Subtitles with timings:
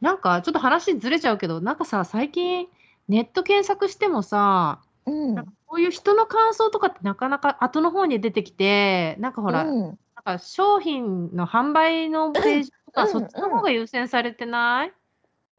[0.00, 2.68] なんかちょっと話ずれちゃうけど、なんかさ、最近
[3.08, 5.34] ネット検索してもさ、うん。
[5.34, 9.80] なんかこういう人の感想とかってなかなか後の方に出てきて、なんかほら、うん。
[9.80, 9.92] なん
[10.24, 14.92] か商品の販売のページとか、うんそっちの方が優先されてない？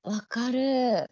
[0.04, 1.10] わかる。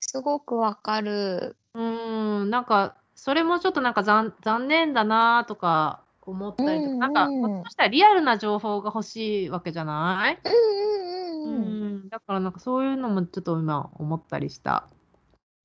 [0.00, 1.56] すごくわかる。
[1.74, 10.38] うーん、なんか、それもちょっとなんか残残念だなとか思ったりとか、うんなんか、うんもしかしたらリアルな情報が欲しいわけじゃない？
[10.44, 11.58] うんうんう
[12.06, 14.88] んだからなんかそういうのもちょっと今思ったりした。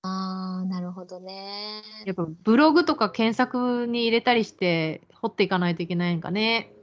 [0.02, 1.82] ああ、なるほどね。
[2.06, 6.74] やっぱブログとか検索に入れたりして掘っていかないといけないんかね。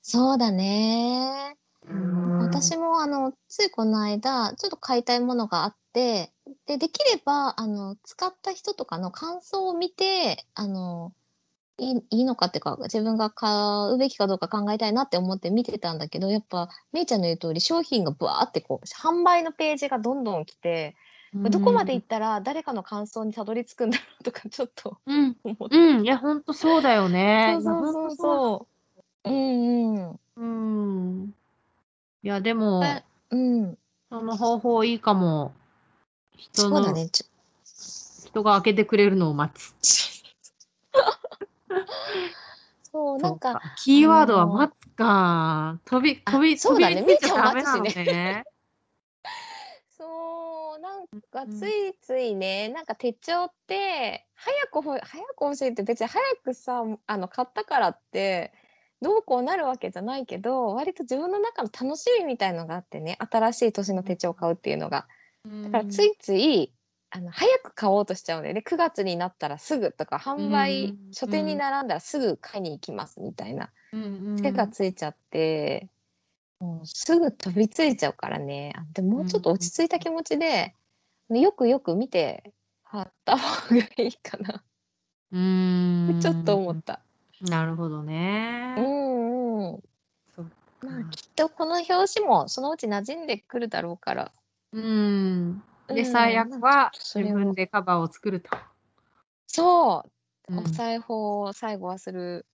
[0.00, 1.56] そうだね。
[1.88, 6.32] うん私もあのついこの間ちょっと買いたいものがあって
[6.66, 11.12] でできればあの使った人とかの感想を見てあの
[11.78, 13.50] いいいいのかっていうか自分が買
[13.92, 20.96] うべきかどうか考えたいなって思って見てたんだけどやっぱめいちゃんの言う通り商品がブワーってこう販売のページがどんどん来て、
[21.34, 25.76] どこまで行ったら誰かの感想にたどり着くんだろうとか ちょっとうん、思って。
[25.76, 27.58] うん、いや、ほんとそうだよね。
[27.60, 28.66] そうそうそうそ
[29.24, 29.30] う。
[29.30, 30.10] うんうん。
[30.10, 30.20] う。
[30.36, 30.44] う
[31.24, 31.34] ん。
[32.22, 33.78] いや、でも、あうん。
[34.08, 35.52] その方法いいかも。
[36.36, 37.10] 人の、そうだね。
[38.24, 39.74] 人が開けてくれるのを待つ。
[42.96, 45.78] そう、なんか、キーワードは待つか。
[45.84, 48.44] 飛び、あ飛び、飛びそうだねついちゃダメなのね。
[49.98, 58.54] そう、なんかうんついついね、なんか手帳って、早くほ、早く欲しいって別に早くさ、あの、買ったからって、
[59.02, 65.06] どうこうなるわけじゃないけど、割と自分の中の楽しみみたいのがあってね、新しい年の手帳を買うっていうのが。
[65.62, 66.75] だからついつい、
[67.16, 68.60] あの、早く買おうとしちゃうんだよね。
[68.60, 73.70] 9月になったらすぐとか、販売、うん書店に並んだらすぐ買いに行きますみたいな。
[74.42, 75.88] 手がついちゃって、
[76.60, 78.74] もうすぐ飛びついちゃうからね。
[78.76, 80.74] あでももうちょっと落ち着いた気持ちで、
[81.30, 82.52] よくよく見て
[82.84, 84.62] 貼った方がいいかな
[85.32, 87.00] うーんちょっと思った。
[87.40, 88.74] なるほどね。
[88.76, 89.82] うんうん。
[90.82, 94.32] まあきっとこの表紙もそのうち馴染んでくるだろうから。
[94.72, 95.62] うん。
[95.88, 98.50] で、うん最悪は自分でカバーを作ると。
[99.46, 100.04] そ
[100.48, 102.46] う、うんお裁縫を最後はする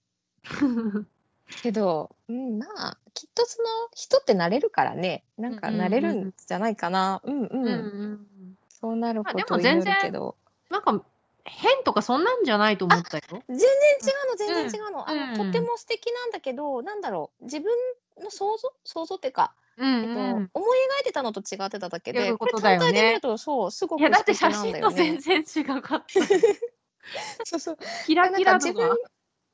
[1.62, 5.24] けど、うん、まあきっとその人って慣れるからね。
[5.36, 7.20] なんかうんうんうん慣れるんじゃないかな。
[7.24, 7.64] うんうん。
[7.64, 10.36] うんうんそうなることを祈るも全然けど。
[10.70, 11.02] なんか
[11.44, 13.22] 変とかそんなんじゃないと思ったよ。
[13.48, 13.64] 全然違
[14.26, 17.70] うの全然違うの、あうんのとても素敵なんだけどなんだろう自分
[18.20, 18.72] の想像？
[18.84, 20.50] 想像っていうか、うんえっとうん。
[20.54, 24.80] 思い描いてたのと違ってただけでこれことだよね単体で見るとそうすごくいや、だって写真。
[24.80, 26.06] と全然違かった。
[27.44, 27.78] そうそう。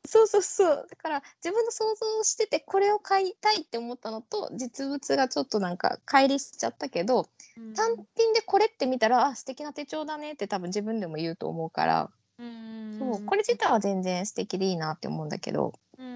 [0.06, 7.28] そうそうそうだから自分の想像しててこれを買いたいって思ったのと実物がちょっとなんか乖離しちゃったけど
[7.74, 16.14] 単品でこれって見たらあ素敵な手帳だねって多分自分でも言うと思うから、うんそうこれ自体は全然素敵でいいなって思うんだけどうんうんう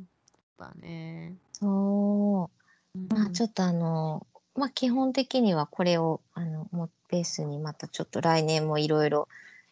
[0.00, 0.08] ん。
[0.58, 1.36] そうだね。
[1.52, 2.61] そう
[2.94, 9.28] まあちょっとあの、まあ基本的にはこれをあのもベースにまたちょっと来年もいろいろ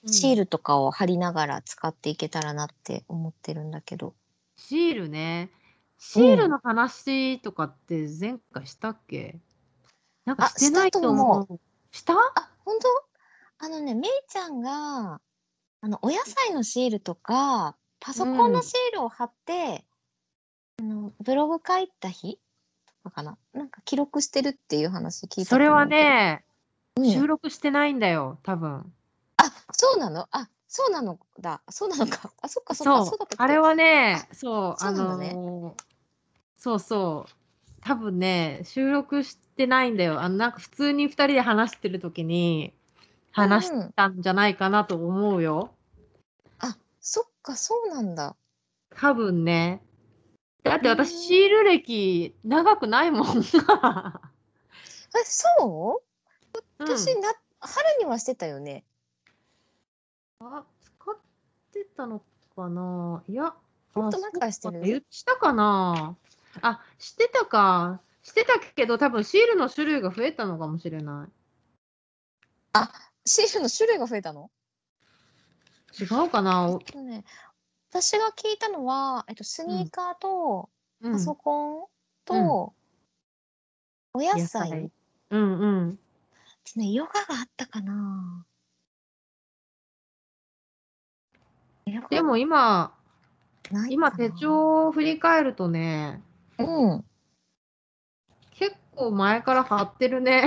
[0.06, 4.14] シールとかを貼りながら使っていけたらなって思ってるんだけど。
[4.56, 5.50] シールね。
[5.98, 9.38] シールの話とかって前回したっけ？
[10.24, 11.60] なんかあしてないと思う。
[11.92, 12.14] した？
[12.14, 12.88] あ、本当？
[13.66, 15.20] あのね、めいちゃんが、
[15.82, 19.84] あの、お野菜のシールとか、パソコンのシールを貼って、
[20.78, 22.38] あの、ブログ書いた日
[23.02, 23.38] とかかな？
[23.52, 26.44] なんか記録してるっていう話聞いたそれはね、
[26.96, 28.92] うん収録してないんだよ、多分。
[29.38, 30.28] あ、そうなの？
[30.32, 31.62] あ、そうなのだ。
[31.70, 32.30] そうなのか。
[32.42, 33.04] あ、そっかそっか。
[33.04, 35.82] そそううだったあれはね、そう、あのー
[36.58, 37.32] そうそう、
[37.80, 40.20] 多分ね、収録してないんだよ。
[40.20, 42.74] あの、なんか普通に2人で話してる時に
[43.32, 45.70] 話したんじゃないかなと思うよ。
[46.58, 48.36] あ、そっか、そうなんだ。
[48.94, 49.80] 多分ね。
[50.62, 53.38] だってうん私、シール歴長くないもん。
[53.42, 53.42] え、
[55.24, 56.54] そう？
[56.78, 58.84] うん私、な、春にはしてたよね。
[60.40, 61.16] あ、使っ
[61.72, 62.22] てたの
[62.54, 63.22] かな？
[63.28, 63.54] いや、
[63.94, 64.80] もっとあ前からしてる？
[64.80, 66.16] 言したかな？
[66.62, 68.00] あ、してたか。
[68.22, 71.28] してたけど、多分シールの種類が増えたのかもしれな
[73.24, 74.50] シールの種類が増えたの？
[75.98, 76.04] い。
[76.04, 77.24] 違うかな、ね、
[77.90, 80.70] 私が聞いたのは、えっと、スニーカーと、
[81.02, 81.86] うんパソコン
[82.24, 82.74] と、
[84.12, 84.40] お野菜。
[84.42, 84.92] 野菜
[85.30, 85.98] うんうん。
[86.76, 88.46] ね、ヨガがあったかな
[91.86, 92.94] ヨガでも今、
[93.70, 96.22] 今ないかな手帳を振り返るとね、
[96.58, 96.62] う
[96.96, 97.04] ん。
[98.52, 100.44] 結構前から貼ってるね。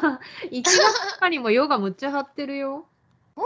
[0.50, 2.88] 1月とかにもヨガむっちゃ貼ってるよ。
[3.34, 3.44] 本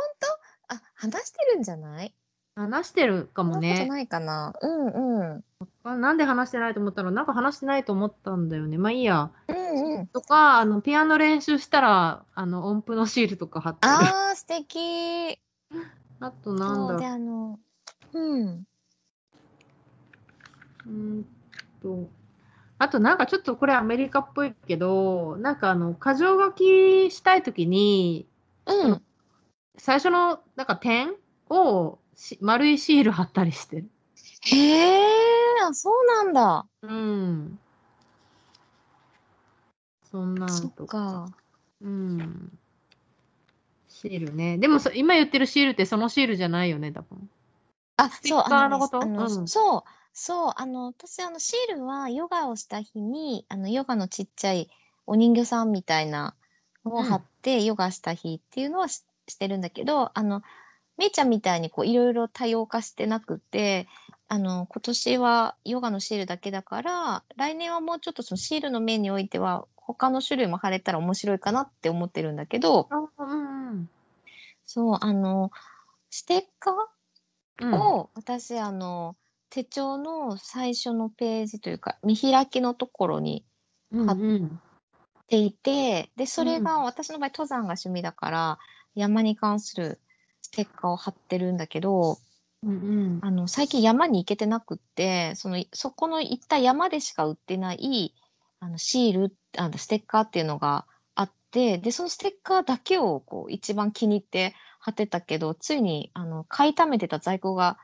[0.68, 0.74] 当？
[0.74, 2.14] あ、話してるんじゃない？
[2.54, 3.88] 話してるかもそんなことね。
[3.88, 4.52] ないかな。
[4.60, 5.44] うんうん。
[5.84, 8.78] あなんで話してないと思ったら、なんか話してないと思ったんだよね。
[8.78, 9.30] まあいいや。
[9.48, 10.06] うんうん。
[10.08, 13.92] とか、あの、ピアノ練習したら、あの、音符のシールとか貼ってる。
[13.92, 15.38] あー、素敵。
[16.20, 17.58] あとなんそうで、だろあの、
[18.12, 18.48] うん。
[18.48, 18.66] う。
[20.86, 21.26] うーん
[21.82, 22.08] と。
[22.78, 28.26] あとなんかちょっとこれアメリカっぽいけど、なんかあの、箇条書きしたいときに、
[28.66, 29.02] うん。
[29.76, 31.14] 最初のなんか点
[31.48, 33.88] をし丸いシール貼ったりしてる。
[34.42, 35.00] へえ、
[35.66, 36.66] あ、そうなんだ。
[36.82, 37.58] うん。
[40.10, 40.98] そんなんとか。
[40.98, 41.32] か。
[41.80, 42.58] うん。
[43.88, 44.58] シールね。
[44.58, 47.30] でもそ今言ってるシールってそのシールじゃないよね、多分。
[47.96, 49.82] あ、そう、あのうんそう、
[50.12, 54.68] そう、あの、私、あの、シールはヨガをした日に、あの、ヨガのちっちゃい
[55.06, 56.34] お人形さんみたいな
[56.84, 60.42] のをうん貼って、ヨガした日っていうのはししてるんだけど、あの、
[61.00, 63.88] めいちゃんみたいにこう、いろいろ多様化してなくて、
[64.28, 73.88] あの、今年はヨガのシールだけだから、来年はもうちょっとそのシールの面においては、他の種類も貼れたら面白いかなって思ってるんだけど、あ、うんうん。
[74.66, 75.50] そう、あの、
[76.10, 76.74] ステッカー
[77.62, 79.16] うんを私あの
[79.48, 83.44] 手帳の最初のページというか見開きのところに
[83.90, 84.60] 貼っうんうん。
[85.28, 88.58] ていてでそれが私の場合登山が趣味だから
[88.94, 90.09] 山に関するス
[90.50, 92.18] テッカーを貼ってるんだけど
[92.62, 93.18] うんうん。
[93.22, 98.14] あの最近山に行けてなくってそのそこの行った山でしか売ってない
[98.60, 107.78] あのシールあのステッカーっていうのがあってでそのステッカーだけをこう一番気に入って貼ってたけどついにあの買い溜めてた在庫が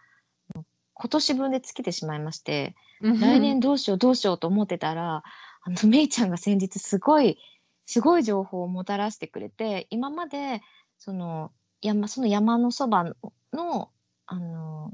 [0.95, 5.23] 今年分で尽きてしまいまして来年どうしようどうしようと思ってたら
[5.63, 7.39] あのめいちゃんが先日すごい
[7.85, 10.63] すごい情報をもたらしてくれて今まで
[10.99, 11.53] その
[11.87, 13.05] 山その山のそば
[13.53, 13.91] の
[14.27, 14.93] あの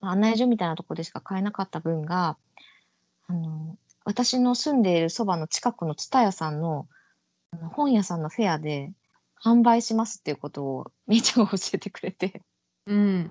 [0.00, 2.36] 案内所みたいなところでしか買えなかった分が
[3.28, 6.88] あの私の住んでいるそばの近くの蔦屋さんの
[7.72, 8.92] 本屋さんのフェアで
[9.44, 12.42] 販売しますっていうことをめいちゃんが教えてくれて
[12.86, 13.30] うん。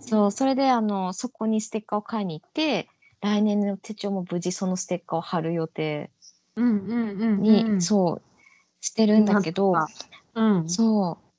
[0.00, 2.88] そうそれであのそこにステッカーを買いに行って
[3.20, 6.10] 来年の手帳も無事そのステッカーを貼る予定
[6.56, 7.82] うんうんうんに、うん。
[7.82, 8.22] そう
[8.80, 9.74] してるんだけど、
[10.34, 10.68] うん。
[10.68, 11.29] そう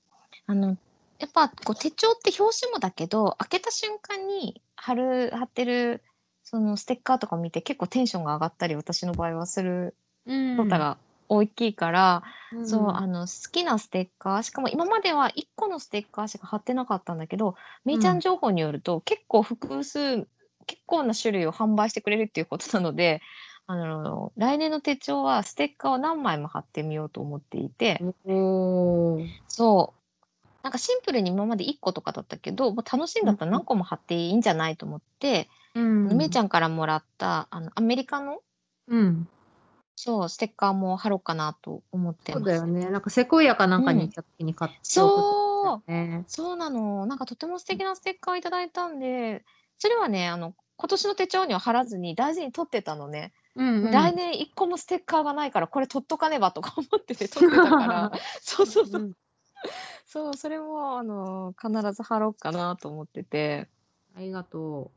[0.51, 0.75] あの
[1.19, 6.03] やっぱこう手帳って表紙もだけど開けた瞬間に貼る貼ってる
[6.43, 9.95] そのステッカーとか見て結構テンションが上がったり私の場合はする
[10.25, 10.57] うん。
[10.57, 10.97] ことが
[11.29, 12.67] 大きいから、うん。
[12.67, 17.55] そうあの好きなステッカーしかも今までは1個のステッカーしか貼ってなかったんだけど
[17.85, 20.27] めいちゃん情報によると、結構複数
[20.65, 23.21] 結構な種類を販売してくれるっていうことなので
[23.67, 28.03] あの来年の手帳はステッカーを何枚も貼ってみようと思っていて、
[29.47, 30.00] そう
[30.63, 36.17] なんかシンプルに今まで1個とかだったけどもう楽しいんだったら何個も貼っていいんじゃないと思って、うん。
[36.17, 38.39] めいちゃんからもらったあのアメリカの
[38.87, 39.27] うん。
[39.95, 42.43] そうステッカーも貼ろうかなと思ってます。
[42.43, 42.89] そうだよね。
[42.89, 46.23] なんかセコイアかなんかに行った時に買ってそうね。
[46.27, 47.05] そうなの。
[47.05, 49.43] なんかとても素敵なステッカーをいただいたんで、
[49.77, 53.31] それはね、あの、今年の手帳には貼らずに大事に取ってたのね。
[53.55, 53.91] うんうん。
[53.91, 58.11] 来年一個もステッカーがないから、これ取っとかねばとか思ってて取ってたから。
[58.41, 59.01] そうそうそう。
[59.01, 59.13] ん
[60.11, 63.69] そう、それも、あの、必ず貼ろうかなと思ってて。
[64.13, 64.91] ありがと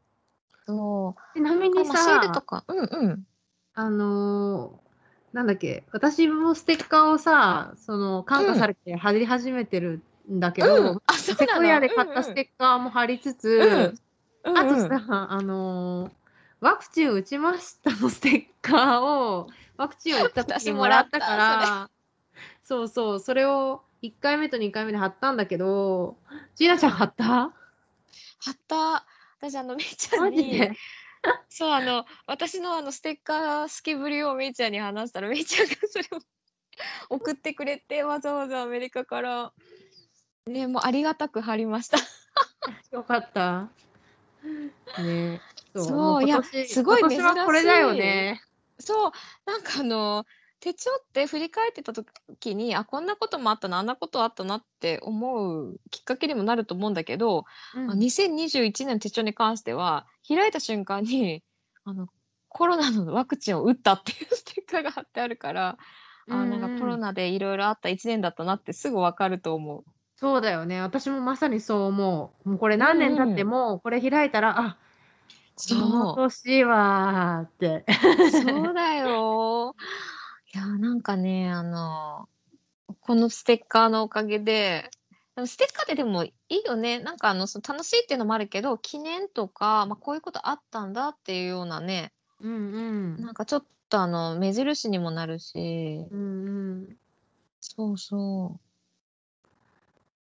[0.67, 1.39] そう。
[1.41, 1.41] う。
[1.41, 3.27] ちなみにまあシールとさ、か、うんうん。
[3.75, 4.85] あのー
[5.33, 13.49] なんだっけ、私もステッカーをさ、その、感化されて貼り始めてるんだけど、うん、あ、そうセコイアで買ったステッカーも貼りつつ、
[14.45, 16.11] うんうん、あとさ、あのー
[16.61, 21.91] ワクチン打ちましたのステッカーを、ワクチンを打った時にもらったか私ら、
[22.65, 26.19] そうそう、それを1回目と2回目で貼ったんだけど、
[26.57, 27.25] ジーナちゃん貼った？
[27.25, 29.07] 貼った。
[29.41, 30.61] 私、あの、めいちゃんに
[31.49, 36.21] そう、あの、私のあのステッカー好きぶりをめいちゃんに話したら、めいちゃんがそれを
[37.17, 39.53] 送ってくれて、わざわざアメリカから。
[40.47, 41.97] ね、もうありがたく貼りました。
[42.91, 43.71] よかった。
[45.03, 45.41] ね
[45.75, 48.43] そうそうもいやすごい今年はこれだよね。
[48.79, 49.13] そう、
[49.47, 50.27] なんかあの、
[50.65, 57.45] 手帳って振り返ってた時に、あ、こんなこともあったな、あんなことあったなって思うきっかけにもなると思うんだけど、
[57.75, 61.43] うんあ2021年の手帳に関しては、開いた瞬間に、
[61.85, 62.09] あの、
[62.49, 65.77] コロナのワクチンを打ったっていうステッカーが貼ってあるから、
[66.31, 69.85] あなんかコロナでいろいろあった1年だったなってすぐわかると思う。
[70.17, 70.81] そうだよね。
[70.81, 72.49] 私もまさにそう思う。
[72.49, 74.79] もうこれ何年経っても、これ開いたら、あ
[75.57, 77.85] このそ年はーって。
[78.27, 78.31] う。
[78.31, 79.77] そうだよ。
[80.55, 82.29] いやかね、あの、
[83.01, 84.89] このステッカーのおかげで、
[85.35, 87.01] でもステッカーってでもいいよね。
[87.01, 92.57] なんかあの、その楽しいっていうのもあるけど、記念とか、まあ、こういうことあったんだっていうようなね、うんう
[93.19, 93.21] ん。
[93.21, 96.51] なんかちょっとあの、目印にもなるし、うんう
[96.83, 96.97] ん。
[97.61, 98.61] そうそ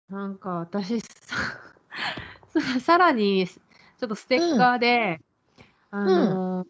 [0.09, 1.37] なんか私さ
[2.49, 5.21] ささらにちょっとステッカーで、
[5.93, 6.67] あの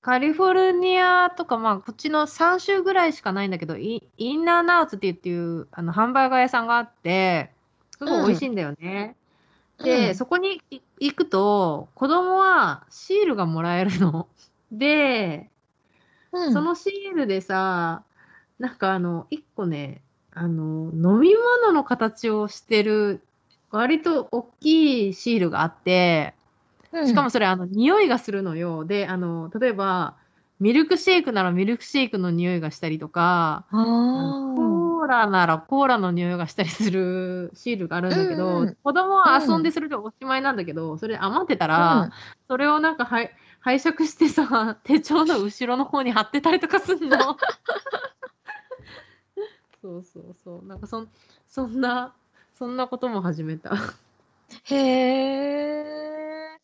[0.00, 7.50] カリフォルニアとかまあこっちの3州ぐらいしかないんだけどイインナーナウツっていうあのハンバーガー屋さんがあって
[7.98, 9.16] すごい美味しいんだよね。
[9.78, 9.84] う。
[9.84, 14.28] で、うんそこにい行くと子供はシールがもらえるの。
[14.70, 15.50] で、
[16.32, 18.02] うん、そのシールでさ、
[18.58, 20.02] なんかあの、一個ね、
[20.32, 23.22] あの、飲み物の形をしてる、
[23.70, 26.34] 割と大きいシールがあって、
[27.06, 28.84] しかもそれ、あの、匂いがするのよ。
[28.84, 30.16] で、あの、例えば、
[30.60, 42.10] ミルクシェイクならミルクシェイクの匂いがしたりとか、コーラならコーラの匂いがしたりするシールがあるんだけど、うんうん子供は遊んでそれでおしまいなんだけど、それ余ってたら、あ。
[42.48, 43.30] それをなんかはい
[43.60, 47.18] 拝借してさ、 手帳の後ろの方に貼ってたりとかすんの。
[49.80, 50.66] そうそうそう。
[50.66, 51.08] なんかそん
[51.46, 52.12] そんな、
[52.54, 53.76] そんなことも始めた。
[54.64, 56.57] へえ。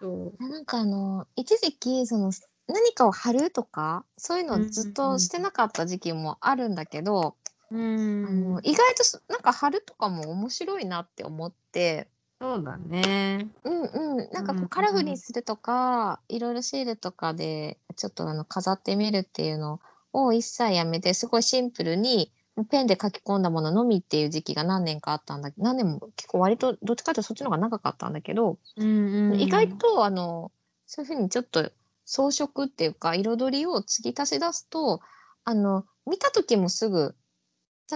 [0.00, 0.48] そう。
[0.48, 2.30] なんかあの、一時期、その、
[2.66, 7.36] 何かを貼るとか、そういうのをずっとしてなかった時期もあるんだけど、
[7.70, 12.08] うあんの、意外とそなんか貼るとかも面白いなって思って、
[12.40, 13.48] そうだね。
[13.64, 13.82] うん
[14.18, 14.68] うん、なんかこうん。
[14.68, 19.80] カラフルにするとか、いろいろシールとかでちょっとあの飾ってみるっていうの
[20.12, 22.32] を一切やめて、すごいシンプルに
[22.64, 30.50] ペンで書き込んだもののみっていう時期が何年かあったんだけど、何年も結構割とどっちかというとそっちの方が長かったんだけど、うんうん、意外とあの
[30.86, 31.70] そういうふうにちょっと
[32.04, 35.00] 装飾っていうか彩りを継ぎ足し出すと
[35.44, 37.14] あの見た時もすぐ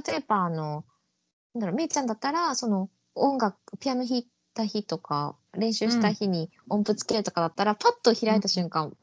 [0.07, 0.85] 例えばあの
[1.55, 8.97] なんだろうめいちゃんだったらその音楽ピアノ弾いた日とか練習した日に音符つけるとかだったら、パッと開いた瞬間、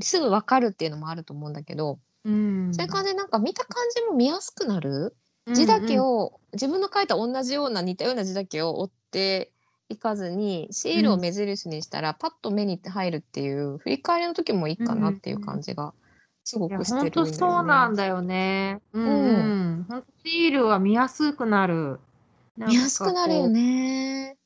[0.00, 5.14] すぐ分かるっていうのもあると思うんだけど、うん、そういう感じでなんか見た感じも見やすくなる？
[5.54, 9.52] 字だけを、を、自分の書いた同じような似たような字だけを追って
[9.88, 15.94] いかずにシールを目印にしたらパッと目に入るっていう振り返りの時もいいかなっていう感じが
[16.42, 17.30] すごくしてるんだよね。
[17.30, 18.80] 本当そうなんだよね。
[18.92, 19.08] うん、う
[19.78, 22.00] ん、本当シールは見やすくなる。
[22.56, 24.36] なんか見やすくなるよね。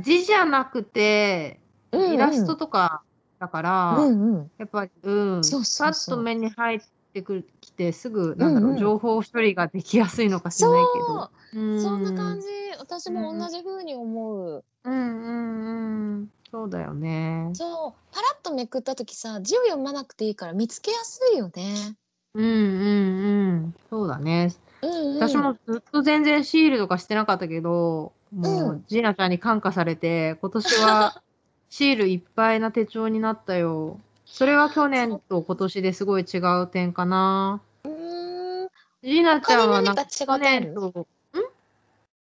[0.00, 1.58] 字じゃなくて、
[1.92, 3.02] うんうんイラストとか
[3.38, 4.50] だから、うんうん。
[4.56, 6.80] やっぱり、うん、そうそうそうパッと目に入っ
[7.12, 11.06] てくるきて、すぐ、なんだろう、うんうん情報処理ができやすいのかしれないけど。
[11.06, 12.46] そう、うんそんな感じ。
[12.78, 14.64] 私も同じ風に思う。
[14.84, 16.30] うんうんうん。
[16.50, 17.50] そうだよね。
[17.54, 21.96] そう、パラッとめくった時さ、字を読まなくていいから見つけやすいよね。
[22.34, 23.74] うんうんうん。
[23.90, 24.52] そうだね。
[24.82, 31.22] うんうん、私もずっと全然シールとかしてなかったけど、もう、うジーナちゃんに感化されて、今年は
[31.68, 33.98] シールいっぱいな手帳になったよ。
[34.32, 37.60] それは去年と今年ですごい違う点かな。
[37.84, 38.68] うーん。
[39.02, 40.72] ジーナちゃんはなんか去他に何か違う点ある？
[40.72, 41.06] 年と、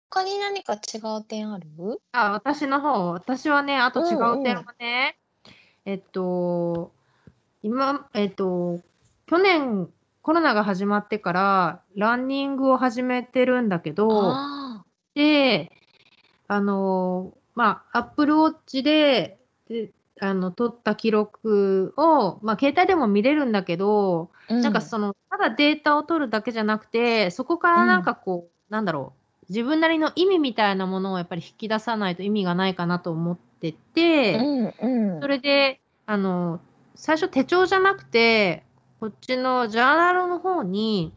[0.09, 0.77] 他に何か違
[1.19, 1.67] う点ある？
[2.13, 5.19] あ、私の方、私はね、あと違う点はね、
[5.85, 6.91] えっと、
[7.61, 8.79] 今、えっと、
[9.27, 9.87] 去年
[10.23, 14.83] コロナが始まってからランニングを始めてるんだけど、あ
[15.13, 15.71] で、
[16.47, 19.37] あの、まあ、Apple Watch で、
[19.69, 19.91] で、
[20.21, 34.73] あの、取った記録を、まあ、携帯でも見れるんだけど、あ、うなんかその、ただデータを取るだけじゃなくて、そこからなんかこう、なんだろう、自分なりの意味みたいなものをやっぱり引き出さないと意味がないかなと思ってて、うん
[35.13, 35.21] うん。
[35.21, 36.59] それで、あの、
[36.95, 38.63] 最初手帳じゃなくて、
[38.99, 41.11] こっちのジャーナルの方に、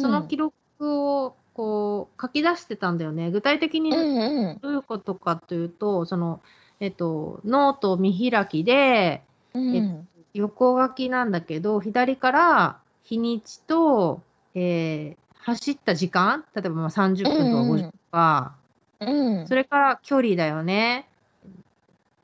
[0.00, 3.30] その記録をこう書き出してたんだよね。
[3.30, 6.40] 具体的にうんうんどういうことかというと、その、
[6.82, 9.22] えっと、ノート見開きで、
[9.54, 9.76] うん。
[9.76, 10.02] え
[10.34, 14.20] 横書きなんだけど、左から日にちと、
[14.56, 18.54] えー走った時間、例えばまあ30分とか50分とか、
[19.00, 19.48] うん。
[19.48, 21.08] それから距離だよね。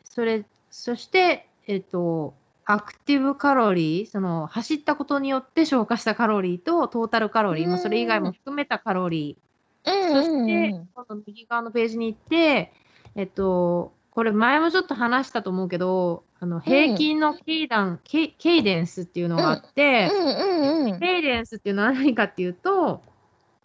[0.04, 2.34] それ、そして、えっと、
[2.64, 10.22] アクティブカロリー、その走ったことによって消化したカロリーとトータルカロリー、まあそれ以外も含めたカロリー、うん。
[10.22, 12.72] そして、今度右側のページに行って、
[13.16, 20.26] えっと、これ前もちょっと話したと思うけど、あの平均のケイダン、ケイケイデンスっていうのがあって、うん。
[20.26, 23.00] うんうんケイデンスっていうのは何かっていうと、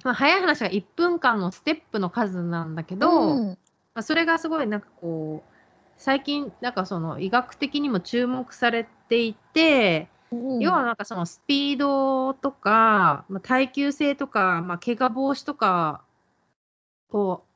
[0.04, 3.48] まあ、早い話が1分間のステップの数なんだけど、うん。
[3.48, 3.56] ま
[3.96, 5.54] あ、それがすごいなんかこう、
[5.98, 10.60] 最近なんかその医学的にも注目されていて、うん。
[10.60, 16.04] 要はなんかそのスピードとか、まあ、耐久性とか、まあ、怪我防止とか
[17.10, 17.54] こう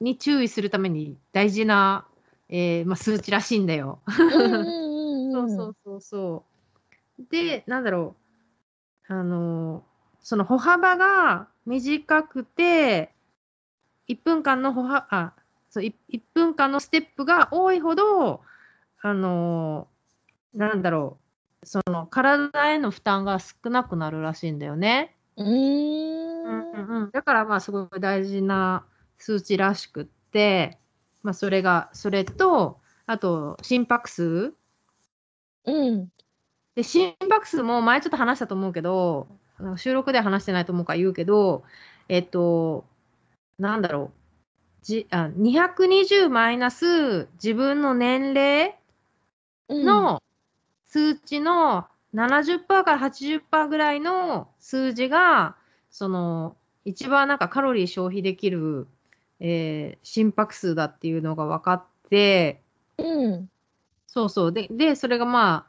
[0.00, 2.06] に注意するために大事な、
[2.48, 4.00] えーまあ、数値らしいんだよ。
[4.06, 6.44] そうそうそうそ
[7.18, 7.22] う。
[7.30, 8.16] で、なんだろ
[9.10, 9.12] う。
[9.12, 9.84] あの、
[10.20, 13.12] その歩幅が短くて、
[14.06, 15.34] 1分間の歩幅、あ、
[15.70, 15.94] そう、1,
[16.34, 18.42] 分間のステップが多いほど、
[19.00, 19.88] あの、
[20.54, 21.18] なんだろ
[21.62, 21.66] う。
[21.66, 25.16] その体への負担が少なくなるらしいんだよね。
[25.36, 28.86] ううんんうんうん、だからまあすごい大事な
[29.18, 30.78] 数値らしくって、
[31.28, 34.54] まあ、それがそれとあと心拍数。
[35.66, 36.08] うん。
[36.74, 39.28] で心拍数も前ちょっと話したと思うけど
[39.76, 41.64] 収録では話してないと思うから言うけど
[42.08, 42.86] えっと
[43.58, 44.18] なんだろう。
[44.80, 48.78] じあ220マイナス自分の年齢
[49.68, 49.84] うん。
[49.84, 50.22] の
[50.86, 55.56] 数値の70%から80%ぐらいの数字が、
[55.90, 56.56] その、
[56.86, 58.88] 一番なんかカロリー消費できる、
[59.40, 62.62] えー心拍数だっていうのが分かって、
[62.98, 63.48] うん
[64.06, 64.52] そうそう。
[64.52, 65.66] で、で、それがま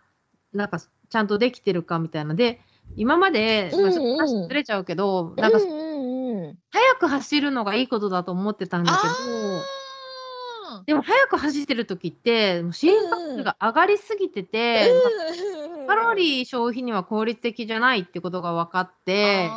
[0.54, 2.34] あ、なんかちゃんとできてるかみたいな。
[2.34, 2.62] で、
[2.96, 9.14] 今まで、まあ、ちょっと話ずれちゃうけど、なんかうんうんうん早く走るのがいいことだと思ってたんだけど、
[10.78, 19.50] あでも早く走ってる時って、もう心拍数が上がりすぎてて、ーカロリー消費には効率的じゃないってことが分かって、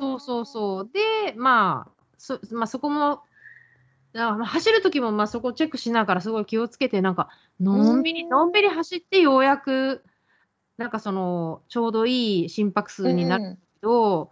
[0.00, 0.90] そうそうそう。
[0.92, 3.22] で、まあ、そ,、まあ、そこも、
[4.14, 10.04] あまあ走る時もまあそこチェックしながらすごい気をつけて、なんか、のんびり、うんのんびり走ってようやく、
[10.76, 14.30] なんかその、ちょうどいい心拍数になるけど、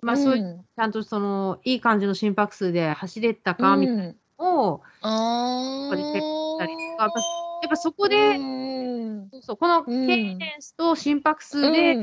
[0.00, 7.20] まあそういう、ちゃんとその、いい感じの心拍数で走れたかみたいなうんのを、あここでチェックしたりとかやっぱ
[7.62, 9.28] やっぱそここで、うん。
[9.30, 11.94] そうそうこのケうんイデンスと心拍数で、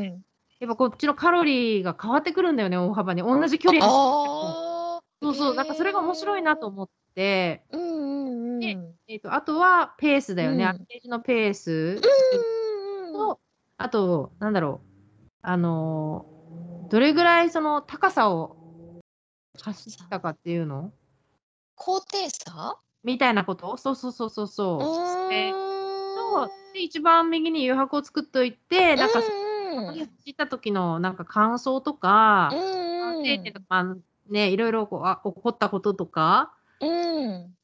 [0.60, 3.22] やっぱこっちのカロリーが変わってくるんだよね、大幅に。
[3.22, 4.71] 同じ距離走って
[5.22, 7.86] そうそう、なんかそれが面白いなと思って、ーうんう
[8.30, 8.60] んうん。
[8.60, 10.70] でえっとあとはペースだよね、うん。
[10.70, 12.02] アルページのペース。
[12.02, 13.40] うんと、
[13.78, 16.32] あと、なんだろう、あのー
[16.90, 18.58] どれぐらいその高さを
[19.62, 20.92] 走ったかっていうの？
[21.76, 22.78] 高低差？
[23.04, 23.78] みたいなこと？
[23.78, 24.82] そうそうそうそうそう。
[24.84, 33.96] そうで一番右に余白を作っといて、なんかそうんこに走った時のなんか感想とか、うん反省点とか、まあ
[34.30, 37.56] ね、いろいろこうあ起こったこととか、うん。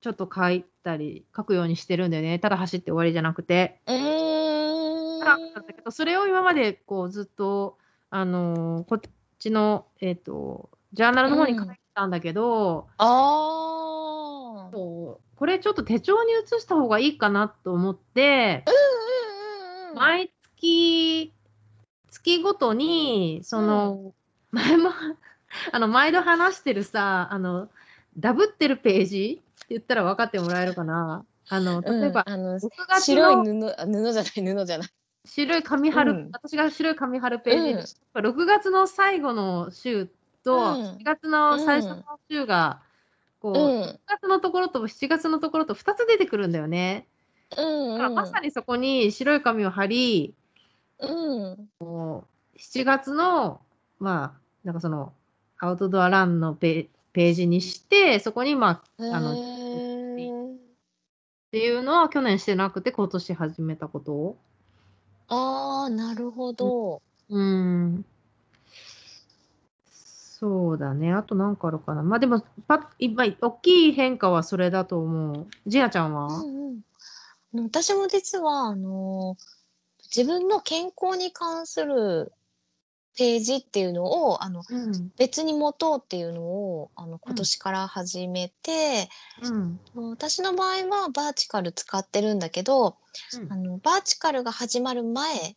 [0.00, 2.38] ちょっと書いたり、書くようにしてるんだよね。
[2.38, 3.80] ただ走って終わりじゃなくて。
[3.86, 5.20] うん。
[5.20, 5.36] だ
[5.74, 7.78] けど、それを今までこうずっと、
[8.10, 9.00] あのーこっ
[9.38, 14.72] ちの、えっ、と、ジャーナルの方に書いてたんだけど、あー。
[14.72, 21.32] そうこれちょっと手帳に移した方がいいかなと思って、うんうんうん毎月、
[22.10, 24.12] 月ごとに、その、
[24.50, 24.90] 前も、
[25.72, 27.68] あの、毎度話してるさ、あの、
[28.18, 31.24] ダブってるページって言ったら分かってもらえるかな。
[31.48, 34.88] あの、例えば、うんあの6月の白い布あ布じゃない布じゃない。
[35.24, 36.30] 白い紙貼る、うん。
[36.32, 40.08] 私が白い紙貼るページ、6月の最後の週
[40.44, 40.62] と、うん。
[40.96, 42.80] 7月の最初の週が、
[43.40, 43.82] こう、うん。
[43.82, 47.06] 6月のところと7月のところと2つ出てくるんだよね。
[47.56, 50.34] うんだからまさにそこに白い紙を貼り、
[51.00, 51.68] うん。
[52.58, 53.60] 7月の、
[53.98, 55.12] まあ、なんかその、
[55.58, 59.34] アウトドアランのペページにして、そこに、まあ、あの、っ
[61.50, 64.36] ていうのは去年してなくて、今年始めたことを。
[65.28, 68.04] あーなるほどうん。
[69.90, 71.12] そうだね。
[71.12, 72.02] あと何かあるかな。
[72.02, 75.46] まあでも、パッ、今、大きい変化はそれだと思う。
[75.66, 76.26] ジアちゃんは？
[76.26, 76.80] うんうん
[77.50, 79.38] 私も実はあの
[80.14, 82.30] 自分の健康に関する
[83.18, 85.10] ページっていうのをあのうん。
[85.18, 89.08] 別に持とうっていうのをあの今年から始めて、
[89.42, 89.80] うん。
[90.12, 92.96] 私の場合はバーチカル使ってるんだけど、
[93.34, 95.56] うんあのバーチカルが始まる前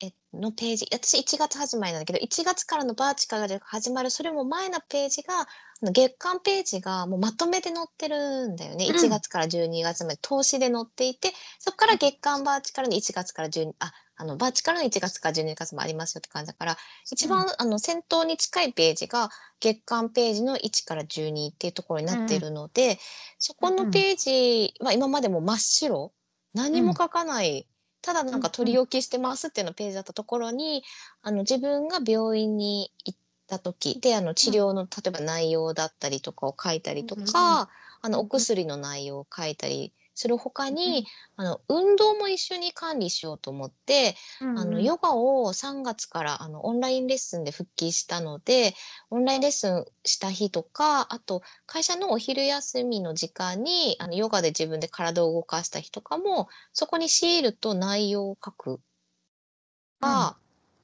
[0.00, 5.46] えのページ私1月始まりなんだけど1月からのバーチカルが始まるそれも前のページが
[5.82, 8.96] 月間ページがもうまとめて載ってるんだよね、うん。
[8.96, 16.76] 1月から12月まで投資で載っていてそこから月間バーチカルに1月から12ああのバーチカルの1月から12月もありますよって感じだから
[17.10, 19.30] 一番、あの先頭に近いページが
[19.60, 22.98] 月間ページの1から12っていうところになっているので、
[23.38, 26.12] そこのページは今までも真っ白。
[26.52, 27.68] 何も書かない、
[28.02, 30.84] ただなんか取り置きしてますっていうのページだったところに、
[31.22, 37.68] あの自分が病院に行った時であの治療の例えば内容だったりとかを書いたりとか、
[38.00, 48.74] あのお薬の内容を書いたりするほかに、あの運動も一緒に管理しようと思って、うんあのヨガを3月からあのオンラインレッスンで復帰したので
[49.10, 58.80] オンラインレッスンした日とかあと会社のお昼休みの時間にあのヨガで自分で体を動かした日とかもそこにシールと内容を書く。
[60.00, 60.36] が、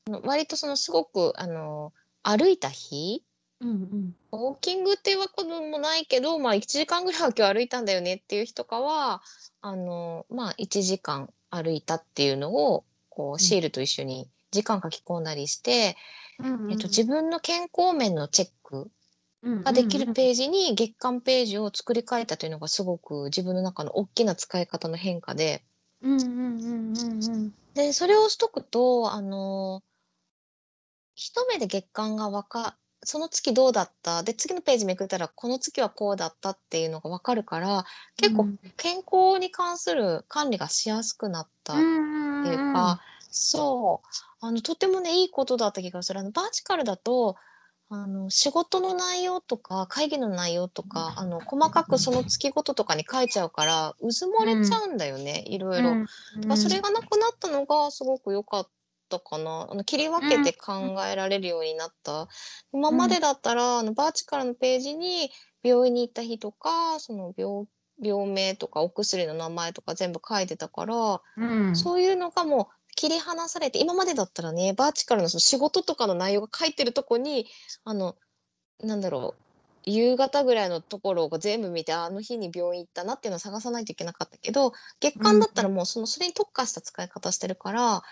[0.07, 1.93] あの割とそのすごくあの
[2.23, 3.25] 歩いた日
[3.61, 4.17] うんうん。
[4.33, 9.23] ウォーキングっていうわけでもないけど、まあ、1時間ぐらいは今日歩いたんだよねっていう日とかは
[9.61, 15.97] あの、まあ、1時間歩いたっていうのをこうシールと一緒に時間書き込んだりして、
[16.39, 18.91] うんえっと、自分の健康面のチェック
[19.45, 25.63] 分ができるページに月間ページを作り変えたというのがすごく自分の中の大きな使い方の変化で。
[26.03, 27.55] うんうんうんうんうん。
[27.75, 29.83] でそれをしとくとあの
[31.15, 34.23] 一目で月間がわかその月どうだった？
[34.23, 37.85] で次のページめくったらこの月はこうだったっていうのがわかるから
[38.17, 44.47] 結構健康に関する管理がしやすくなったっていうか、そう。
[44.47, 46.21] あのとてもねいいことだった気がする。
[46.21, 47.37] あのバーチカルだと
[47.91, 55.91] あの仕事の内容とか会議の内容とかあの細かくその月ごととかに書いちゃうからうずもれちゃうんだよね、いろいろ。
[55.91, 56.07] だか
[56.49, 58.69] らそれがなくなったのがすごく良かっ
[59.19, 59.69] たかな。
[59.71, 62.29] あの切り分けて考えられるようになった、
[62.73, 65.31] 今までだったらあのバーチカルのページに
[65.63, 67.67] 病院に行った日とかその病
[68.03, 71.77] 病名とかお薬の名前とか全部書いてたから、うん。
[71.77, 77.47] そういうのがもう切り離されて今までだったらねバーチカルのその仕事とかの内容が書いてるとこに
[77.85, 78.17] あの
[78.81, 79.44] なんだろう
[79.87, 88.03] 夕方ぐらいのところを全部見てあの日に病院行ったなっていうのを探さないといけなかったけど月間だったらもうそのそれに特化した使い方してるから、あ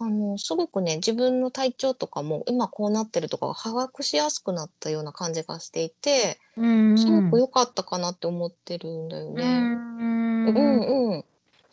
[0.00, 9.60] のすごくね自分の体調とかも今こうなってるとかが把握しやすくなったような感じがしていてうんすごく良かったかなって思ってるんだようね。
[9.60, 11.10] んうん。
[11.12, 11.24] うん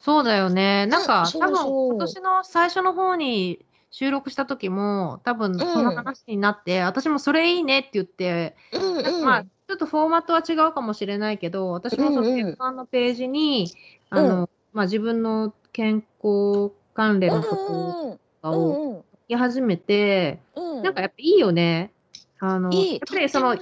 [0.04, 0.86] そうだよね。
[0.88, 13.72] なんか、多分今年の最初の方に収録した時も、多分この話になって、私もそれいいねって言って、うんうんまあ、ちょっとフォーマットは違うかもしれないけど、私もそのうんうん月間のページに、
[14.10, 21.92] あの、まあ自分の健康関連のこととかうをんうん書き始めて、うんなんかやっぱいいよね。
[22.40, 23.56] あの、やっぱりその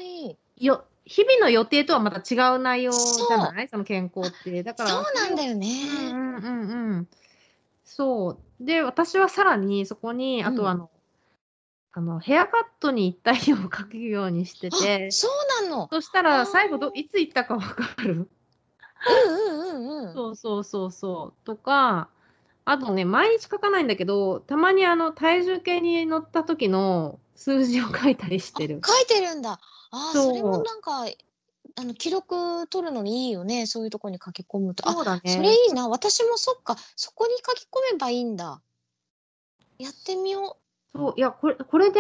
[0.55, 3.67] よ、日々の予定とはまた違う内容じゃない？
[3.67, 4.63] その健康って。
[4.63, 5.75] だから、そうなんだようんね。
[6.09, 7.07] うんうんうん。
[7.83, 8.37] そう。
[8.61, 10.89] で、私はさらにそこに、あとあの、
[11.93, 15.27] あの、ヘアカットに行った日を書くようにしててあ、そ
[15.61, 15.89] うなの。
[15.91, 18.29] そしたら最後ど、いつ行ったかわかる？
[19.27, 20.13] うんうんうんうん。
[20.13, 21.45] そうそうそうそう。
[21.45, 22.07] とか、
[22.63, 28.79] あとね、毎日書かないんだけど、たまにあの、体重計に乗った時の数字を書いたりしてる。
[28.83, 29.59] あ書いてるんだ。
[29.91, 31.05] あーそうそれもなんか
[31.75, 33.65] あの記録取るのにいいよね。
[33.65, 34.87] そういうとこに書き込むと。
[34.87, 35.21] あそうだね。
[35.25, 35.87] それいいな。
[35.89, 36.75] 私もそっか。
[36.95, 38.61] そこに書き込めばいいんだ。
[39.77, 40.57] やってみよ
[40.93, 41.99] そう、いや、これ、これで、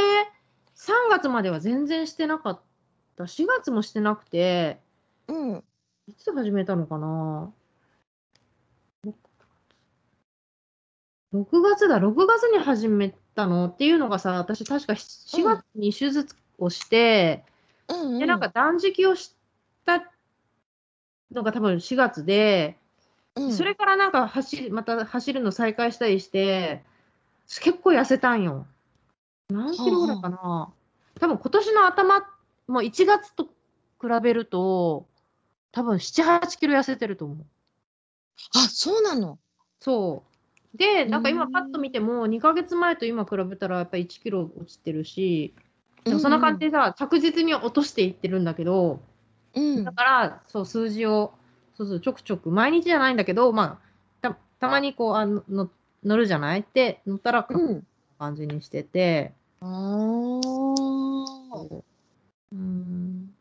[0.75, 2.61] 3月までは全然してなかっ
[3.15, 3.23] た。
[3.23, 4.79] 4月もしてなくて、
[5.27, 5.33] う。
[5.33, 5.63] うん。
[6.07, 7.51] いつ始めたのかな
[11.33, 17.45] 6月だ、6月に始めたのっていうのがさ、私確か4月に手術をして、
[17.87, 18.19] うんうん。
[18.19, 19.33] で、なんか断食をし
[19.99, 20.11] た
[21.33, 22.77] のが多分4月で、
[23.35, 26.83] うん、それからなんか走り、また走るの再開したりして、
[27.61, 28.65] 結構痩せたんよ。
[29.49, 30.69] 何キロぐらいかな。
[31.19, 32.19] 多分今年の頭、
[32.67, 33.49] もう1月と比
[34.23, 35.05] べると、
[35.71, 37.37] 多分7、8キロ痩せてると思う。
[38.55, 39.39] あ、そうなの？
[39.79, 40.23] そ
[40.73, 40.77] う。
[40.77, 45.53] で、なんか今うんパッと見ても、2ヶ月前と今比べたらやっぱり1キロ落ちてるし、
[46.05, 49.01] そんな感じでさ、着実に落としていってるんだけど、
[49.55, 49.83] うん。
[49.83, 51.33] だから、そう、数字を、
[51.75, 53.87] そうそう、ちょくちょく、毎日じゃないんだけど、まあ、
[54.21, 55.69] たたまにこう、あのの
[56.03, 56.61] 乗るじゃない？
[56.61, 57.47] って、乗ったら。
[58.19, 61.83] 感じにしてて、あーそ
[62.51, 63.33] ううん。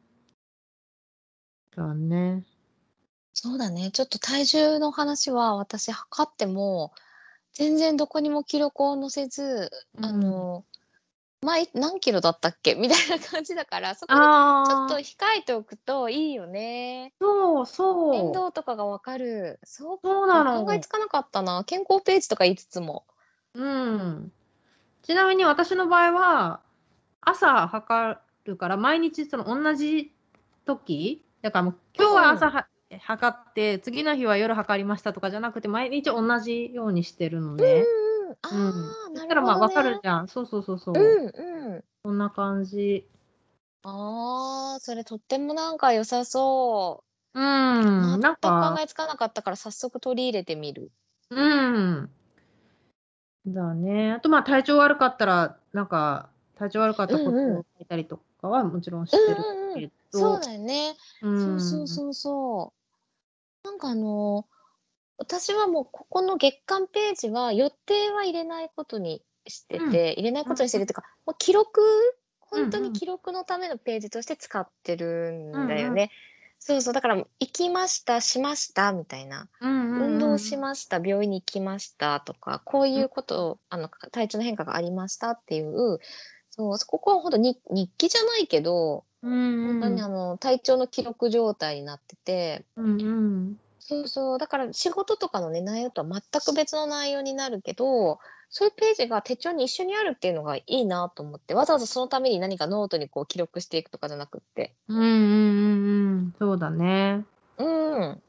[1.76, 2.44] だね。
[3.34, 3.90] そうだね。
[3.90, 6.92] ちょっと体重の話は私測っても
[7.52, 9.70] 全然どこにも記録を載せず、
[10.00, 10.64] あの
[11.42, 12.74] 前何キロだったっけ？
[12.76, 17.14] みたいな感じだからそこにちょっと控えておくといいよね。
[17.20, 18.12] そうそう。
[18.12, 19.58] 変動とかがわかる。
[19.64, 20.64] そうそうなの。
[20.64, 21.64] 考えつかなかったな。
[21.64, 23.04] 健康ページとか言いつつも。
[23.54, 24.32] うん。
[25.02, 26.60] ちなみに私の場合は、
[27.22, 30.14] 朝測るから、毎日その同じ
[30.66, 32.66] 時、だからもう今日は朝は、
[33.00, 37.64] 測って、次の日は夜測りましたとかじゃなくて、毎日同じようにしてるのね。
[38.04, 38.09] うん
[38.50, 38.58] うん。
[38.58, 38.96] うん。
[38.96, 39.20] ああ、そなるほど、ね。
[39.20, 40.28] したらまあ分かるじゃん。
[40.28, 40.94] そうそうそうそう。
[40.94, 41.84] うんうん。
[42.02, 43.06] こんな感じ。
[43.82, 50.90] ああ、それとってもなんか良さそうん、なん全く考か、えつかなかったから早速取り入れてみる。
[51.30, 51.36] う
[52.02, 52.10] ん。
[53.46, 54.12] だね。
[54.12, 59.80] あと、まあ、体調悪かったら、なんか、体調悪かったことうんうんを書いたりとかはもちろんしてるうんうんうん。
[59.80, 60.96] けど、そうだよね。
[61.22, 61.26] う。
[61.38, 62.72] そうそうんそうそ
[63.64, 63.66] う。
[63.66, 64.46] なんかあの、
[65.20, 69.92] 私はもうここの月間ページは予定は入れないことにしてうん。
[69.92, 72.64] て、入れないことにしてるっていうか、もう記録、うんうん。
[72.64, 75.68] 本当に記録のためのページとして使ってるうんんうん。
[75.68, 76.10] だよね。
[76.58, 76.94] そうそう。
[76.94, 79.48] だから、行きました、しました、みたいな。
[79.60, 80.38] うんう運動んうん。
[80.38, 85.98] しました、病院に行きましたとか、こううんいうことを、あの、体調の変化がありましたっていう、
[86.50, 89.94] そう、ここは本当に日記じゃないけど、うん本当うん。
[89.96, 93.60] にあの、体調の記録状態になってて、うんうん。
[93.90, 104.76] そうそう、だから仕事とかのね、内容とは全く別の内容になるけど、そういうページが手帳に一緒にあるっていうのがいいなと思って、わざわざそのために何かノートにこう記録していくとかじゃなくって。
[104.86, 106.34] うんうんうんうん。
[106.38, 107.24] そうだね。
[107.58, 108.22] うん。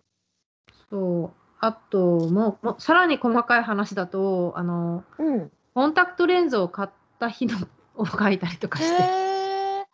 [0.89, 1.31] そう。
[1.59, 5.51] あと、もう、もうさらに細かい話だと、あの、うん。
[5.75, 7.55] コンタクトレンズを買った日の
[7.97, 9.03] を書いたりとかへして。
[9.03, 9.85] え。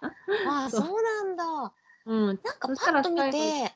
[0.47, 1.03] あ あ、そそうう。
[1.03, 1.73] なんだ。
[2.05, 2.25] うん。
[2.27, 3.75] なんかパッと見て。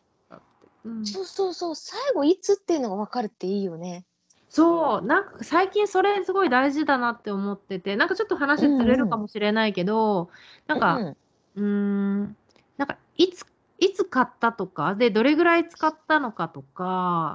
[0.84, 1.06] うん。
[1.06, 4.06] そうそうそう、最後いつっていうのが分かるっていいよね。
[4.50, 9.24] そう、なんか最近それすごい大事だなって思ってて、なんかちょっとう話ずれるかんうん。
[9.24, 10.30] もしれないけど、
[10.68, 11.18] なんか、うん。
[11.56, 12.38] うーん、
[12.78, 13.46] なんかいつ、
[13.80, 16.62] いつ買ったとか、で、どれぐらい使ったのかと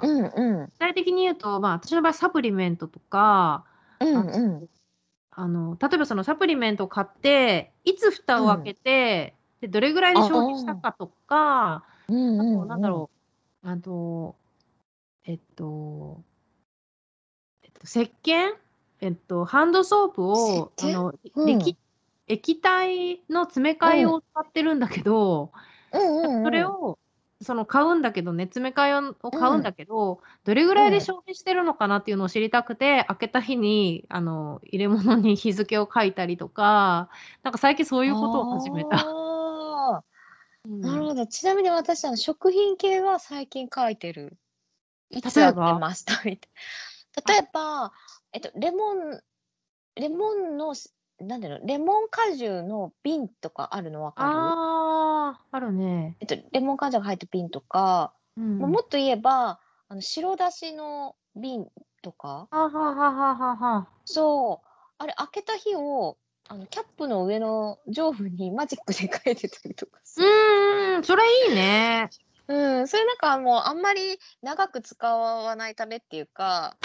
[0.00, 0.72] うか、んうん。
[0.74, 3.66] 具体的に言うと、まあ私の場合サプリメントとか、
[4.00, 4.68] うんあうん。
[5.30, 8.72] あの、例えばそのサプリメントを買って、いつ蓋を開うん。
[8.74, 10.82] けて、で、どれぐらいであ消費したあ。
[10.82, 12.68] かとか、うんあと、うんうん。
[12.68, 13.15] なんだろう、
[13.66, 14.36] あと、
[15.24, 16.24] えっと、
[17.62, 18.56] えっと、石鹸？
[19.00, 20.88] えっと、ハンドソープ石を、あ鹸？
[20.88, 21.72] の、うん。
[21.72, 21.78] 液、
[22.28, 24.00] 液体の詰め替うん。
[24.00, 25.52] えを使ってるんだけど、
[25.92, 26.74] うんなんかそれうんうん。
[26.74, 26.98] を、
[27.42, 29.62] その買うんだけどね、詰め替えをを買うんうん。
[29.62, 31.06] だけど、どれぐらいでうん。
[31.06, 37.10] 消費してるのかなっていうのを知りたくて、開けた日に、あの、入れ物に日付を書いたりとか、
[37.42, 39.16] なんか最近そういうことを始めた。
[40.82, 41.26] なるほど。
[41.26, 44.36] ちなみに私、あの、食品系は最近書いてる。
[45.10, 46.50] いつ開け例えばましたみたい
[47.24, 47.92] あ、例えば、
[48.32, 49.20] えっと、レモン、
[49.94, 50.74] レモンの、
[51.20, 54.30] なんだろう、レモン果汁の瓶とかあるのわかる？
[54.30, 56.16] ああ、あるね。
[56.20, 58.40] えっと、レモン果汁が入った瓶とか、う。
[58.40, 61.66] んもっと言えば、あの、白だしの瓶
[62.02, 63.88] とか、はははははは。
[64.04, 70.26] そう、あれ開けた日を、あの、キャップの上の上部にマジックで書いてたりとかうする。
[71.02, 72.10] それいいね。
[72.48, 76.76] うん、それなんかもうあんまり長く使わないためっていうか、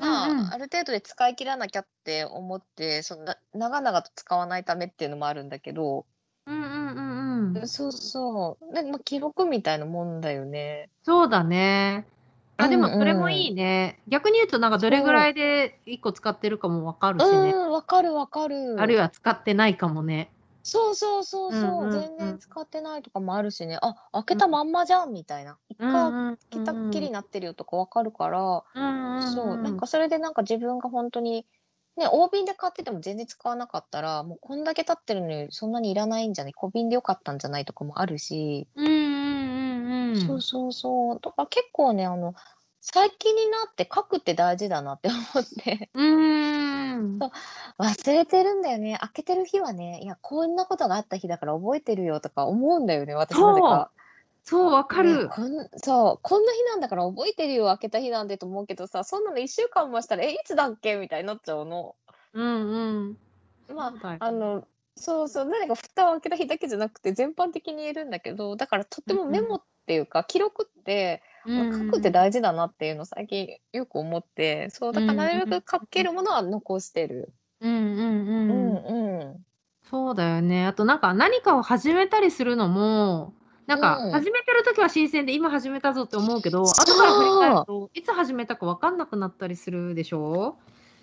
[0.00, 6.06] まあ、うんうんある程度で使い切らなきゃって思って、そんな長々と使わないためっていうのもあるんだけど、
[6.46, 7.68] うんうんうんうん。
[7.68, 8.74] そうそう。
[8.74, 10.88] で、まあ、記録みたいなもんだよね。
[11.04, 12.06] そうだね。
[12.56, 14.00] あ、でもうんそれもいいね。
[14.08, 17.52] 逆に言うとなんかどれぐらいで1個使ってるかもわかるしね。
[17.52, 18.80] うん、わかるわかる。
[18.80, 20.30] あるいは使ってないかもね。
[20.70, 21.90] そうそうそうそう、うんうんうん。
[21.90, 23.78] 全然使ってないとかもあるしね。
[23.82, 25.58] あ、開けたまんまじゃんみたいな。
[25.68, 28.62] 一回開けたっきりになってるよとかわかるから、
[29.18, 31.44] そう、なんかそれでなんか自分が本当に、
[31.96, 36.54] ね、大瓶で買ってても全然使わなかったら、もうこんだけ経ってるのにそんなにいらないんじゃない？
[36.54, 38.96] 小瓶でよかったんじゃないとかもあるし、うんうんう
[40.06, 40.16] んうん。
[40.16, 41.20] そうそうそう。
[41.20, 42.34] だから結構ね、あの、
[42.80, 45.90] 最近になって書くって大事だなって思って。
[45.94, 47.18] うーん。
[47.78, 48.96] 忘れてるんだよね。
[49.00, 53.90] 開けてる日はね、いや、こんなことがあった日だから覚えてるよとか思うんだよね、私なぜか。
[54.44, 55.28] そう、わかねる。
[55.28, 61.96] こんそう、こんな日なんだから覚えてるよ、開けた日なんでと思うけどさ、そんなの1週間もしたら、え、いつだっけみたいになっちゃうの。
[62.32, 63.18] うんうん。
[63.74, 64.66] まあ、あの、
[64.96, 77.32] そうそう、何か蓋を開けた日だけじゃなくて、全般的に言えるんだけど、だからとってもメモっていうか、記録って、うん書くって大事だなっていうのを最近よく思って、そう、だからなるべく書けるものは残してる。
[77.60, 78.74] うんうんううん。
[78.74, 78.76] ん
[79.20, 79.44] うん。
[79.90, 80.66] そうだよね。
[80.66, 83.34] あとなんか何かを始めたりするのも、
[83.66, 90.56] なんかうん始めてる時は新鮮で今始めたぞって思うけど、後から振り返るといつ始めたか分かんなくなったりするでしょ？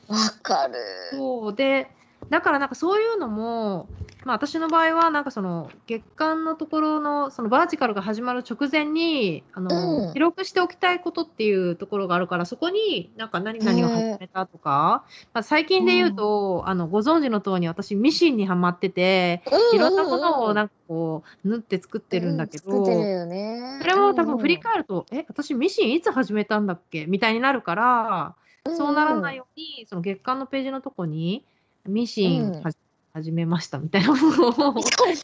[0.07, 0.75] わかる。
[1.11, 1.89] そうで、
[2.29, 3.87] だからなんかそういうのも、
[4.25, 10.13] まあ私の場合はなんかその月間のところのそのバーチカルが始まる直前にあの、うん。
[10.13, 15.03] 記録しておきたいことっていうところがあるからそこになんか何々を始めたとか、
[15.33, 22.85] まあ、最近で言うと、あのご存知の通り私ミシンにはまってていろんなものをなんかこう縫って作ってるんだけど。
[22.85, 27.05] それも多分振りる返ると、え私ミシンいつ始めたんだっけ？
[27.05, 28.35] みたいになるから。
[28.75, 31.45] そうならないように、その月間のページのとこに、
[31.85, 32.61] ミシンうん。
[32.63, 32.71] は
[33.17, 35.15] 始めましたみたいなものを 面白い。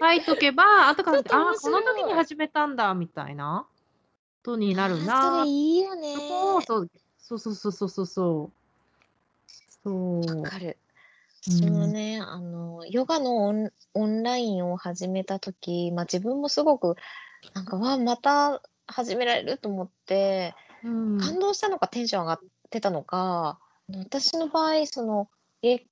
[0.00, 3.66] 書いとけば、後からああ、この時に始めたんだみたいな
[4.44, 6.14] ことになるあーそなれいいよね。
[6.16, 8.52] そうそうそうそうそうそうそう。
[9.82, 10.42] そう。
[10.42, 10.66] わかる。
[10.66, 10.90] うん
[11.42, 16.96] 私もね、あの、ヨガのオンオンラインを始めたとき、まあ自分もすごく、
[17.54, 20.54] なんか、わあ、また始められると思って、
[20.84, 25.28] うん感動したのかテンション上がってたのか、私の場合、その、
[25.62, 25.86] 月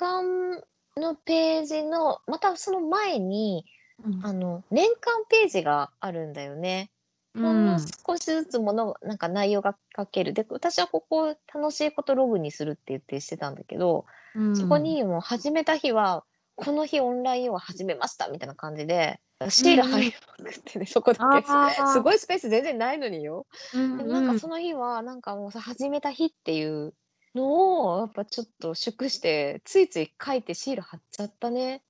[0.00, 0.62] 間
[0.96, 3.66] のページの、またその前に、
[4.02, 6.90] うんあの、年間ページがあるんだよね。
[7.34, 10.32] ほんの少しずつもの、なんか内容が書ける。
[10.32, 16.24] で、私はここ楽しいことログにするって言ってしてたんだけど、うんそこにもう始めた日は、
[16.56, 21.46] この日オンラインを始めましたみたいな感じで、シール貼りまくってね、そこだけ。
[21.92, 22.02] すい。
[22.02, 23.46] ごいスペース全然ないのによ。
[23.74, 26.94] うんでもなんかその日は、なんかもうさ、始めた日っていう
[27.34, 31.82] のを、やっぱちょっと祝して、ついつい書いてシール貼っちゃったね。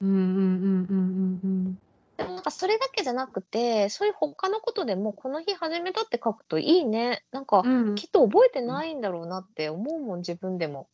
[0.00, 1.78] うんうんうんうんうんうん
[2.16, 7.22] でもなんかそれだけじゃなくて、そういう他のことでも、この日始めたって書くといいね。
[7.30, 7.94] なんか、うん。
[7.94, 10.88] きっと覚えてないんだろうなって思うもん、自分でも。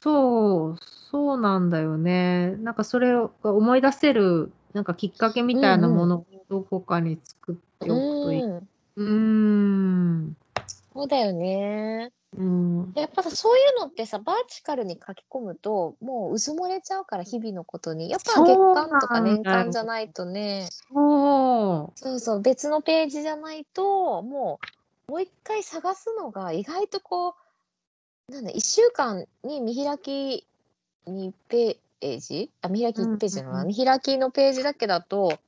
[0.00, 0.78] そう、
[1.10, 2.56] そうなんだよね。
[2.56, 8.42] なんかそれを思い出せる、なんかきっかけみたいなものをどこかに作っておくといい。
[8.42, 8.56] うん。
[8.96, 10.36] うーん。
[10.92, 12.12] そうだよね。
[12.36, 12.92] うん。
[12.94, 18.10] やっぱさ、そういうのってさ、バーチカルに書き込むと、もううずもれちゃうから、日々のことに。
[18.10, 24.60] やっぱ月間とか年間じゃないとね、そそうそう、別のページじゃないと、も
[25.08, 27.34] う、もう一回探すのが意外とこ
[28.28, 30.46] う、なんだ、一週間に見開き
[31.06, 32.50] 2ページ？
[32.60, 33.42] あ、見開き1ページな？
[33.44, 33.68] のうんうん。
[33.68, 35.38] 見開きのページだけだと、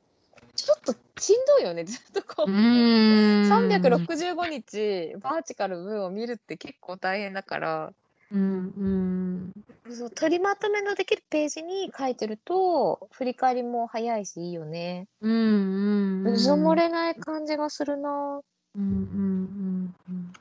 [0.59, 2.51] ちょっとしんどいよね、 ずっとこう。
[2.51, 2.57] うう。
[2.57, 3.49] ーん。
[3.49, 7.93] 365日バーチカル文を見るって結構大変だから、
[8.33, 9.53] うん
[9.87, 9.95] うん。
[9.95, 15.07] そう取りまとめのできるページに書いてると振り返りも早いしいいよね。
[15.21, 16.33] うんうんうん。
[16.35, 18.41] うずもれない感じがするな。
[18.75, 20.33] うんうんうんうん。